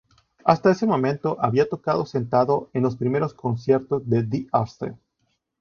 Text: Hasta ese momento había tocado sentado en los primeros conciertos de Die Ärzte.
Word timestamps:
Hasta 0.43 0.71
ese 0.71 0.87
momento 0.87 1.37
había 1.39 1.69
tocado 1.69 2.07
sentado 2.07 2.71
en 2.73 2.81
los 2.81 2.95
primeros 2.95 3.35
conciertos 3.35 4.01
de 4.09 4.23
Die 4.23 4.47
Ärzte. 4.51 4.95